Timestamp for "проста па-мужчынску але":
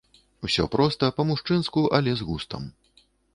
0.75-2.11